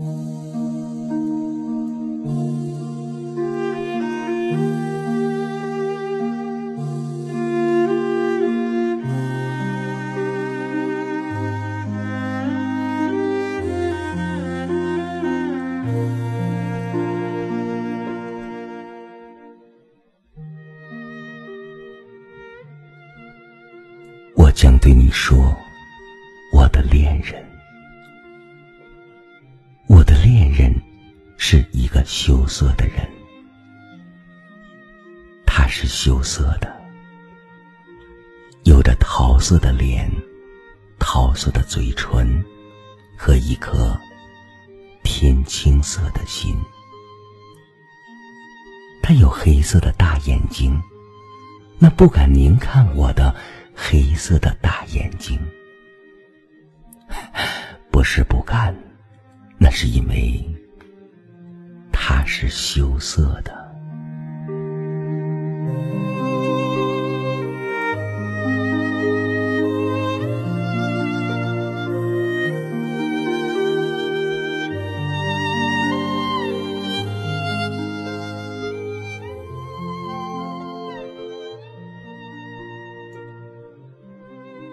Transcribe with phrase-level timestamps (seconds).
[0.00, 0.04] 我
[24.54, 25.52] 将对你说，
[26.52, 27.44] 我的恋人，
[31.58, 32.98] 是一个羞涩的人，
[35.44, 36.72] 他是羞涩的，
[38.62, 40.08] 有着桃色的脸，
[41.00, 42.44] 桃色的嘴唇，
[43.16, 43.98] 和一颗
[45.02, 46.56] 天青色的心。
[49.02, 50.80] 他有黑色的大眼睛，
[51.80, 53.34] 那不敢凝看我的。
[53.80, 55.38] 黑色的大眼睛，
[57.92, 58.76] 不是不敢，
[59.56, 60.44] 那是因为
[62.10, 63.52] 他是羞涩的。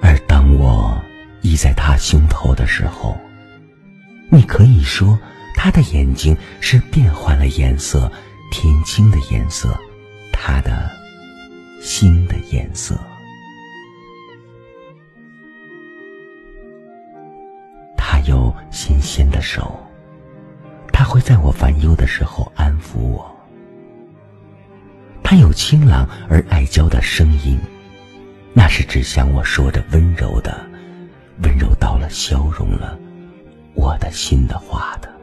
[0.02, 0.97] 而当我
[1.41, 3.17] 依在他胸头的时候，
[4.31, 5.19] 你可以说
[5.56, 8.11] 他的眼睛是变换了颜色，
[8.52, 9.75] 天青的颜色，
[10.31, 10.92] 他的
[11.81, 12.95] 心的颜色。
[17.97, 19.80] 他有纤纤的手，
[20.94, 23.36] 他会在我烦忧的时候安抚我。
[25.23, 27.59] 他有清朗而爱娇的声音，
[28.53, 30.64] 那是只向我说着温柔的。
[31.42, 32.97] 温柔到了，消融了
[33.73, 35.14] 我的心的话的。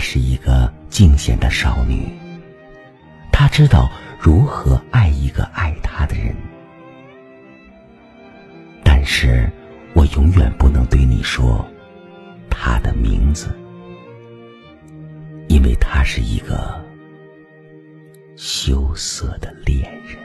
[0.00, 2.08] 是一个惊险的少女，
[3.30, 3.88] 她知道
[4.18, 6.34] 如何爱一个爱她的人。
[8.82, 9.48] 但是
[9.94, 11.64] 我永远不能对你说
[12.48, 13.54] 她的名字，
[15.48, 16.82] 因为她是一个
[18.36, 20.16] 羞涩的恋人。